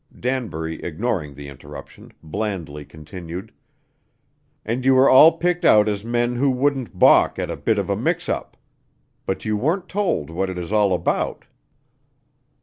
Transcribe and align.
Danbury, 0.19 0.81
ignoring 0.81 1.35
the 1.35 1.47
interruption, 1.47 2.11
blandly 2.23 2.85
continued: 2.85 3.53
"And 4.65 4.83
you 4.83 4.95
were 4.95 5.07
all 5.07 5.37
picked 5.37 5.63
out 5.63 5.87
as 5.87 6.03
men 6.03 6.37
who 6.37 6.49
wouldn't 6.49 6.97
balk 6.97 7.37
at 7.37 7.51
a 7.51 7.55
bit 7.55 7.77
of 7.77 7.87
a 7.87 7.95
mix 7.95 8.27
up. 8.27 8.57
But 9.27 9.45
you 9.45 9.55
weren't 9.55 9.87
told 9.87 10.31
what 10.31 10.49
it 10.49 10.57
is 10.57 10.71
all 10.71 10.95
about. 10.95 11.45